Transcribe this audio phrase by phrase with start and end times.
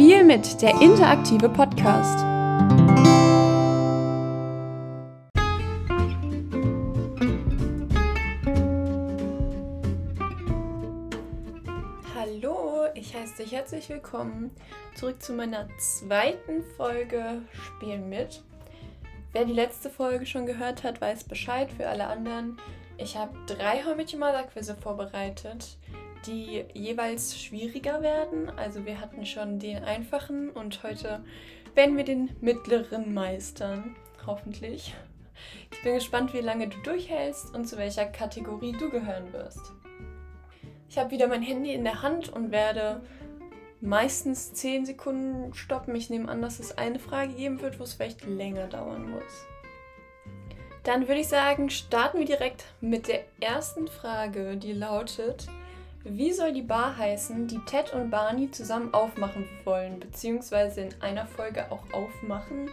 [0.00, 2.20] Spiel mit der interaktive Podcast.
[12.14, 14.50] Hallo, ich heiße dich herzlich willkommen
[14.94, 18.42] zurück zu meiner zweiten Folge Spiel mit.
[19.32, 22.56] Wer die letzte Folge schon gehört hat, weiß Bescheid für alle anderen.
[22.96, 25.76] Ich habe drei How Met Your Mother Quizze vorbereitet
[26.26, 28.50] die jeweils schwieriger werden.
[28.50, 31.24] Also wir hatten schon den einfachen und heute
[31.74, 33.96] werden wir den mittleren meistern.
[34.26, 34.94] Hoffentlich.
[35.72, 39.72] Ich bin gespannt, wie lange du durchhältst und zu welcher Kategorie du gehören wirst.
[40.88, 43.00] Ich habe wieder mein Handy in der Hand und werde
[43.80, 45.94] meistens 10 Sekunden stoppen.
[45.94, 49.46] Ich nehme an, dass es eine Frage geben wird, wo es vielleicht länger dauern muss.
[50.82, 55.46] Dann würde ich sagen, starten wir direkt mit der ersten Frage, die lautet,
[56.04, 61.26] wie soll die Bar heißen, die Ted und Barney zusammen aufmachen wollen, beziehungsweise in einer
[61.26, 62.70] Folge auch aufmachen,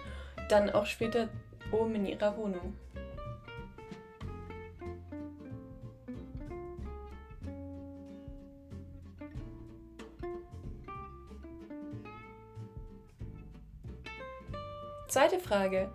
[0.50, 1.28] dann auch später
[1.72, 2.74] oben in ihrer Wohnung?
[15.10, 15.90] Zweite Frage,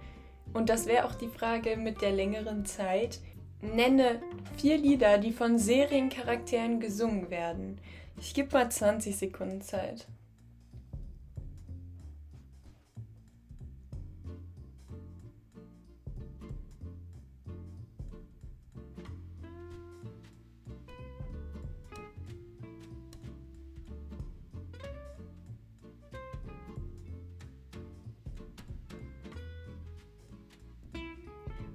[0.53, 3.21] und das wäre auch die Frage mit der längeren Zeit.
[3.63, 4.21] Nenne
[4.57, 7.79] vier Lieder, die von Seriencharakteren gesungen werden.
[8.19, 10.09] Ich gebe mal 20 Sekunden Zeit.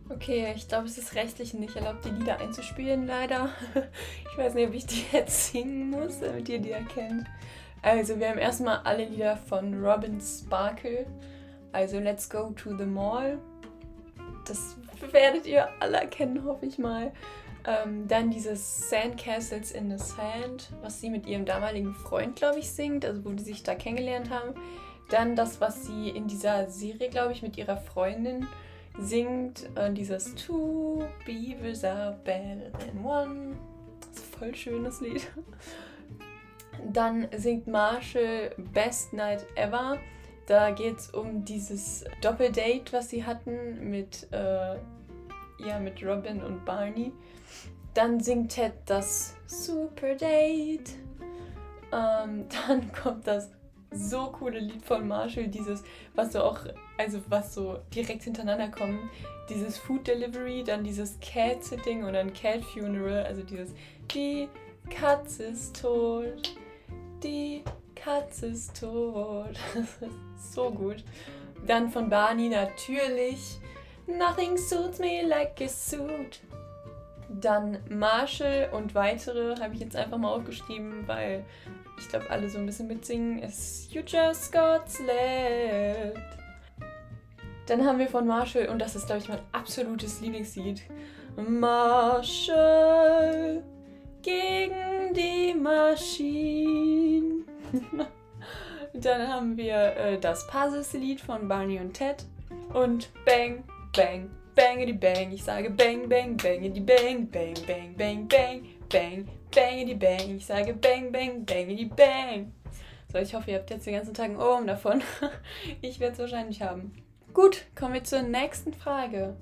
[0.09, 3.49] Okay, ich glaube, es ist rechtlich nicht erlaubt, die Lieder einzuspielen, leider.
[4.31, 7.25] Ich weiß nicht, ob ich die jetzt singen muss, damit ihr die erkennt.
[7.81, 11.07] Also, wir haben erstmal alle Lieder von Robin Sparkle.
[11.71, 13.39] Also, Let's Go to the Mall.
[14.45, 14.77] Das
[15.11, 17.11] werdet ihr alle erkennen, hoffe ich mal.
[17.65, 22.71] Ähm, dann dieses Sandcastles in the Sand, was sie mit ihrem damaligen Freund, glaube ich,
[22.71, 24.53] singt, also wo die sich da kennengelernt haben.
[25.09, 28.47] Dann das, was sie in dieser Serie, glaube ich, mit ihrer Freundin
[28.99, 33.55] singt äh, dieses Two Beavers are better than one.
[33.99, 35.31] Das ist ein voll schönes Lied.
[36.91, 39.97] Dann singt Marshall Best Night Ever.
[40.45, 44.75] Da geht es um dieses Doppeldate, was sie hatten mit, äh,
[45.59, 47.11] ja, mit Robin und Barney.
[47.93, 50.91] Dann singt Ted das Super Date.
[51.91, 53.49] Ähm, dann kommt das
[53.91, 55.83] so coole Lied von Marshall, dieses,
[56.15, 56.59] was so auch,
[56.97, 58.99] also was so direkt hintereinander kommt,
[59.49, 63.73] dieses Food Delivery, dann dieses Cat Sitting und dann Cat Funeral, also dieses
[64.13, 64.49] Die
[64.89, 66.57] Katze ist tot,
[67.23, 67.63] die
[67.95, 69.57] Katze ist tot.
[69.73, 71.03] Das ist so gut.
[71.65, 73.57] Dann von Barney natürlich
[74.07, 76.39] Nothing suits me like a suit.
[77.29, 81.43] Dann Marshall und weitere habe ich jetzt einfach mal aufgeschrieben, weil
[81.97, 86.21] ich glaube, alle so ein bisschen mitsingen, ist You Just Got Slapped.
[87.65, 90.83] Dann haben wir von Marshall, und das ist, glaube ich, mein absolutes Lieblingslied,
[91.35, 92.41] Marshall
[94.21, 97.45] gegen die Maschinen.
[98.93, 102.25] Dann haben wir äh, das Puzzles-Lied von Barney und Ted
[102.73, 103.63] und Bang,
[103.95, 105.31] Bang, Bangity Bang.
[105.31, 110.37] Ich sage Bang, Bang, Bangity Bang, Bang, Bang, Bang, Bang, Bang, Bangity Bang.
[110.37, 112.53] Ich sage Bang, Bang, Bangity Bang.
[113.11, 115.01] So, ich hoffe, ihr habt jetzt den ganzen Tag einen Ohrwurm davon.
[115.81, 116.93] ich werde es wahrscheinlich haben.
[117.33, 119.37] Gut, kommen wir zur nächsten Frage.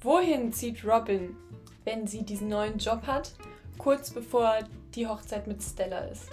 [0.00, 1.36] Wohin zieht Robin,
[1.84, 3.32] wenn sie diesen neuen Job hat,
[3.78, 4.58] kurz bevor
[4.94, 6.28] die Hochzeit mit Stella ist?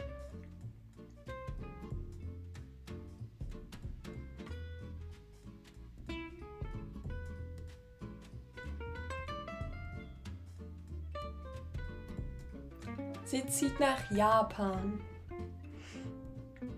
[13.79, 14.99] Nach Japan.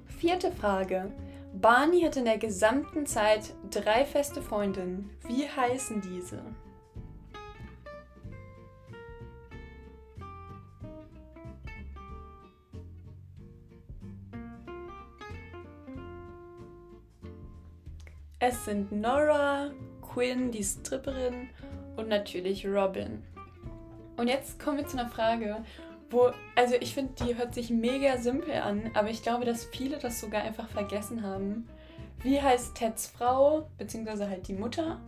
[0.05, 1.11] Vierte Frage.
[1.53, 5.09] Barney hat in der gesamten Zeit drei feste Freundinnen.
[5.27, 6.41] Wie heißen diese?
[18.39, 19.71] Es sind Nora,
[20.01, 21.49] Quinn, die Stripperin
[21.95, 23.23] und natürlich Robin.
[24.17, 25.63] Und jetzt kommen wir zu einer Frage,
[26.11, 29.97] wo, also ich finde, die hört sich mega simpel an, aber ich glaube, dass viele
[29.97, 31.67] das sogar einfach vergessen haben.
[32.21, 34.99] Wie heißt Teds Frau, beziehungsweise halt die Mutter?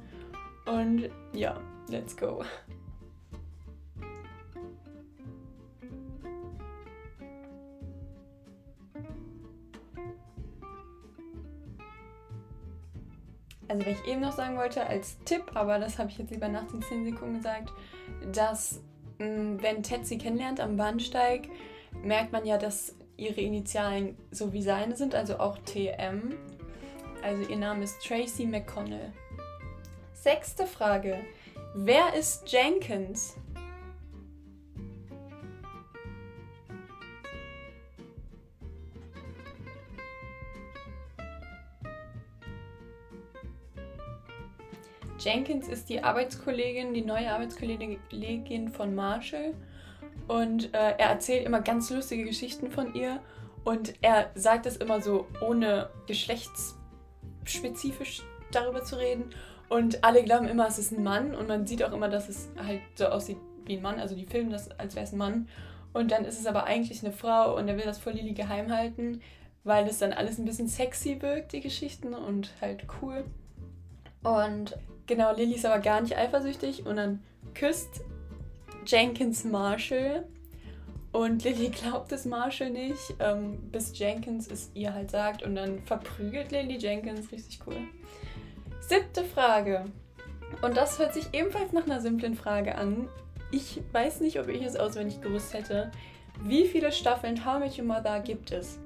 [0.66, 1.60] Und ja,
[1.90, 2.44] let's go.
[13.74, 16.48] also was ich eben noch sagen wollte als Tipp, aber das habe ich jetzt lieber
[16.48, 17.72] nach den 10 Sekunden gesagt,
[18.32, 18.82] dass
[19.20, 21.50] wenn Ted sie kennenlernt am Bahnsteig,
[22.02, 26.36] merkt man ja, dass ihre Initialen so wie seine sind, also auch TM.
[27.22, 29.14] Also ihr Name ist Tracy McConnell.
[30.14, 31.20] Sechste Frage.
[31.76, 33.36] Wer ist Jenkins?
[45.24, 49.56] Jenkins ist die Arbeitskollegin, die neue Arbeitskollegin von Marshall.
[50.28, 53.22] Und äh, er erzählt immer ganz lustige Geschichten von ihr.
[53.64, 58.22] Und er sagt es immer so, ohne geschlechtsspezifisch
[58.52, 59.30] darüber zu reden.
[59.70, 61.34] Und alle glauben immer, es ist ein Mann.
[61.34, 64.00] Und man sieht auch immer, dass es halt so aussieht wie ein Mann.
[64.00, 65.48] Also die filmen das, als wäre es ein Mann.
[65.94, 67.58] Und dann ist es aber eigentlich eine Frau.
[67.58, 69.22] Und er will das vor Lily geheim halten,
[69.64, 72.14] weil das dann alles ein bisschen sexy wirkt, die Geschichten.
[72.14, 73.24] Und halt cool.
[74.24, 74.78] Und
[75.08, 77.22] Genau, Lily ist aber gar nicht eifersüchtig und dann
[77.54, 78.02] küsst
[78.86, 80.26] Jenkins Marshall
[81.14, 85.82] und Lily glaubt es Marshall nicht, ähm, bis Jenkins es ihr halt sagt und dann
[85.84, 87.32] verprügelt Lily Jenkins.
[87.32, 87.78] Richtig cool.
[88.82, 89.86] Siebte Frage.
[90.62, 93.08] Und das hört sich ebenfalls nach einer simplen Frage an.
[93.52, 95.92] Ich weiß nicht, ob ich es auswendig gewusst hätte.
[96.42, 98.80] Wie viele Staffeln How Met Your Mother gibt es?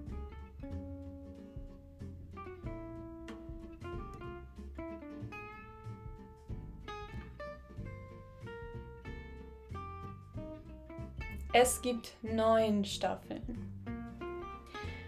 [11.53, 13.71] Es gibt neun Staffeln.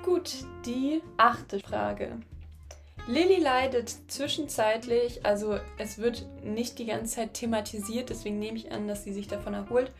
[0.03, 2.17] Gut, die achte Frage.
[3.07, 8.87] Lilly leidet zwischenzeitlich, also es wird nicht die ganze Zeit thematisiert, deswegen nehme ich an,
[8.87, 9.91] dass sie sich davon erholt,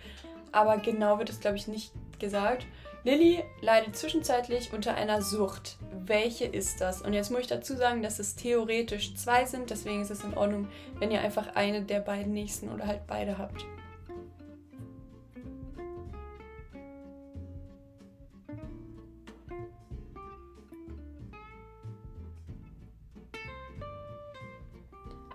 [0.52, 2.66] aber genau wird es, glaube ich, nicht gesagt.
[3.04, 5.78] Lilly leidet zwischenzeitlich unter einer Sucht.
[6.06, 7.02] Welche ist das?
[7.02, 10.36] Und jetzt muss ich dazu sagen, dass es theoretisch zwei sind, deswegen ist es in
[10.36, 10.68] Ordnung,
[11.00, 13.66] wenn ihr einfach eine der beiden nächsten oder halt beide habt.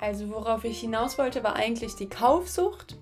[0.05, 2.99] Also worauf ich hinaus wollte, war eigentlich die Kaufsucht.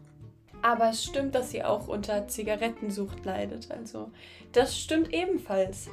[0.62, 3.72] Aber es stimmt, dass sie auch unter Zigarettensucht leidet.
[3.72, 4.12] Also
[4.52, 5.90] das stimmt ebenfalls.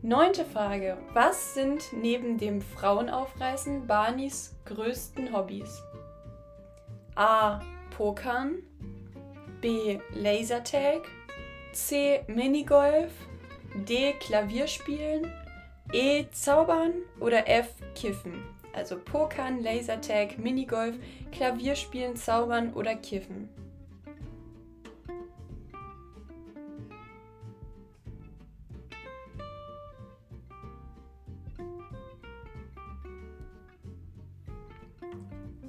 [0.00, 0.96] Neunte Frage.
[1.12, 5.82] Was sind neben dem Frauenaufreißen Barneys größten Hobbys?
[7.16, 7.58] A.
[7.96, 8.58] Pokern.
[9.60, 9.98] B.
[10.14, 11.00] Lasertag.
[11.72, 12.22] C.
[12.28, 13.10] Minigolf.
[13.88, 14.12] D.
[14.20, 15.32] Klavierspielen.
[15.92, 16.26] E.
[16.30, 16.92] Zaubern.
[17.18, 17.74] Oder F.
[17.96, 18.59] Kiffen.
[18.72, 20.96] Also Pokern, Lasertag, Minigolf,
[21.32, 23.48] Klavierspielen, Zaubern oder Kiffen.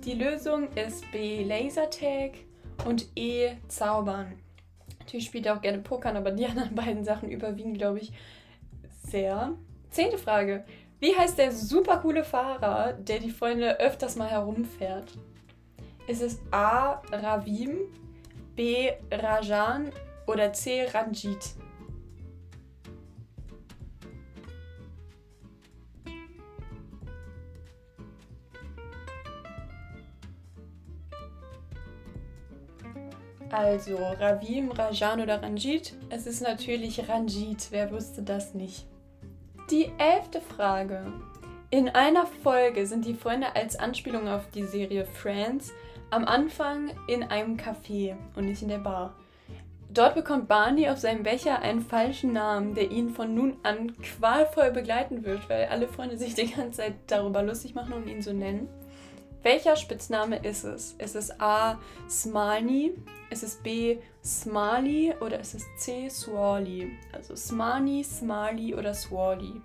[0.03, 2.31] Die Lösung ist B Lasertag
[2.85, 4.33] und E Zaubern.
[4.99, 8.11] Natürlich spielt er auch gerne Pokern, aber die anderen beiden Sachen überwiegen, glaube ich,
[9.03, 9.53] sehr.
[9.91, 10.63] Zehnte Frage.
[11.01, 15.17] Wie heißt der super coole Fahrer, der die Freunde öfters mal herumfährt?
[16.05, 17.01] Ist es A.
[17.11, 17.79] Ravim,
[18.55, 18.91] B.
[19.11, 19.91] Rajan
[20.27, 20.85] oder C.
[20.93, 21.55] Ranjit?
[33.49, 35.95] Also Ravim, Rajan oder Ranjit?
[36.11, 37.69] Es ist natürlich Ranjit.
[37.71, 38.85] Wer wusste das nicht?
[39.71, 41.13] Die elfte Frage.
[41.69, 45.71] In einer Folge sind die Freunde als Anspielung auf die Serie Friends
[46.09, 49.15] am Anfang in einem Café und nicht in der Bar.
[49.89, 54.71] Dort bekommt Barney auf seinem Becher einen falschen Namen, der ihn von nun an qualvoll
[54.71, 58.33] begleiten wird, weil alle Freunde sich die ganze Zeit darüber lustig machen und ihn so
[58.33, 58.67] nennen.
[59.41, 60.95] Welcher Spitzname ist es?
[60.99, 61.79] Ist es A.
[62.09, 62.91] Smalny?
[63.29, 63.99] Ist es B.
[64.23, 66.07] Smiley oder ist es C.
[66.09, 66.91] Swally?
[67.11, 69.61] Also Smani, Smiley oder Swally?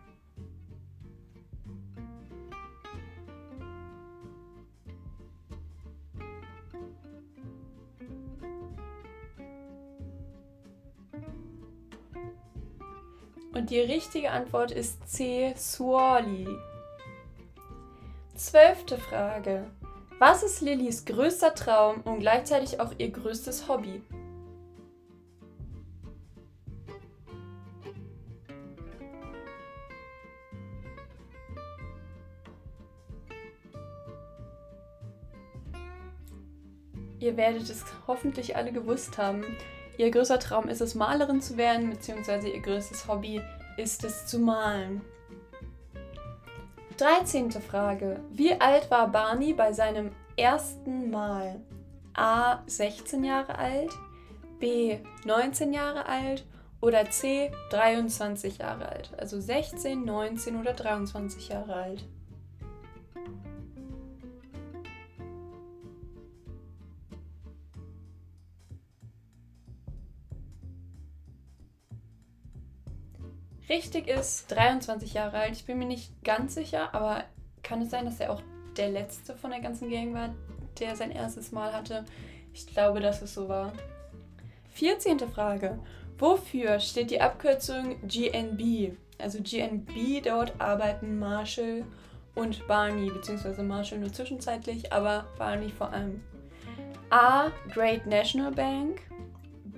[13.52, 15.54] Und die richtige Antwort ist C.
[15.56, 16.46] Swally.
[18.34, 19.66] Zwölfte Frage.
[20.18, 24.02] Was ist Lillys größter Traum und gleichzeitig auch ihr größtes Hobby?
[37.26, 39.44] Ihr werdet es hoffentlich alle gewusst haben.
[39.98, 43.42] Ihr größter Traum ist es, Malerin zu werden, beziehungsweise ihr größtes Hobby
[43.76, 45.00] ist es zu malen.
[46.98, 47.50] 13.
[47.50, 48.20] Frage.
[48.30, 51.60] Wie alt war Barney bei seinem ersten Mal?
[52.14, 52.60] A.
[52.68, 53.90] 16 Jahre alt,
[54.60, 54.98] B.
[55.24, 56.46] 19 Jahre alt
[56.80, 57.50] oder C.
[57.70, 59.10] 23 Jahre alt.
[59.18, 62.04] Also 16, 19 oder 23 Jahre alt.
[73.68, 75.52] Richtig ist 23 Jahre alt.
[75.52, 77.24] Ich bin mir nicht ganz sicher, aber
[77.62, 78.42] kann es sein, dass er auch
[78.76, 80.34] der letzte von der ganzen Gang war,
[80.78, 82.04] der sein erstes Mal hatte?
[82.54, 83.72] Ich glaube, dass es so war.
[84.74, 85.18] 14.
[85.18, 85.78] Frage.
[86.18, 88.96] Wofür steht die Abkürzung GNB?
[89.18, 91.84] Also GNB, dort arbeiten Marshall
[92.34, 96.22] und Barney, beziehungsweise Marshall nur zwischenzeitlich, aber Barney vor allem.
[97.10, 97.50] A.
[97.72, 99.00] Great National Bank,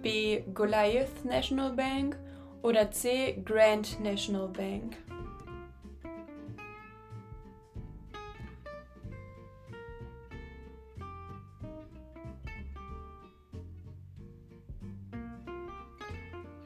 [0.03, 0.43] B.
[0.55, 2.19] Goliath National Bank
[2.63, 3.41] oder C.
[3.45, 4.97] Grand National Bank?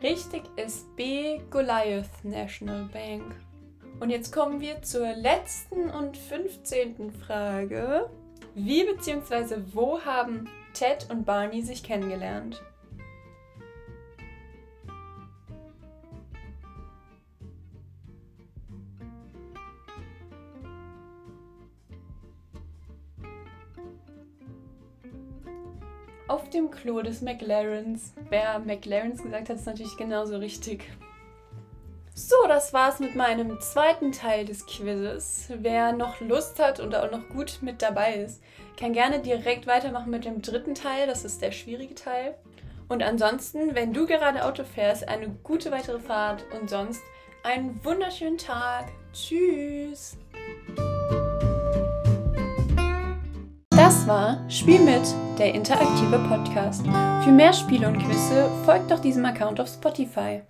[0.02, 1.38] Richtig ist B.
[1.50, 3.36] Goliath National Bank.
[4.00, 7.12] Und jetzt kommen wir zur letzten und 15.
[7.12, 8.10] Frage.
[8.56, 9.58] Wie bzw.
[9.72, 12.60] wo haben Ted und Barney sich kennengelernt?
[26.32, 28.14] Auf dem Klo des McLarens.
[28.30, 30.90] Wer McLarens gesagt hat, ist natürlich genauso richtig.
[32.14, 35.52] So, das war's mit meinem zweiten Teil des Quizzes.
[35.58, 38.42] Wer noch Lust hat und auch noch gut mit dabei ist,
[38.78, 41.06] kann gerne direkt weitermachen mit dem dritten Teil.
[41.06, 42.34] Das ist der schwierige Teil.
[42.88, 47.02] Und ansonsten, wenn du gerade Auto fährst, eine gute weitere Fahrt und sonst
[47.42, 48.86] einen wunderschönen Tag.
[49.12, 50.16] Tschüss!
[53.70, 55.02] Das war Spiel mit,
[55.42, 56.86] der interaktive Podcast.
[57.24, 60.42] Für mehr Spiele und Quizze folgt doch diesem Account auf Spotify.